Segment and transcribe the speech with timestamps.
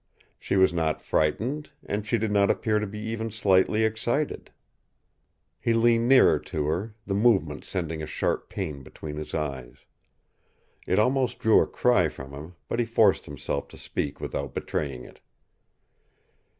[0.39, 4.49] She was not frightened, and she did not appear to be even slightly excited.
[5.59, 9.85] He leaned nearer to her, the movement sending a sharp pain between his eyes.
[10.87, 15.05] It almost drew a cry from him, but he forced himself to speak without betraying
[15.05, 15.19] it.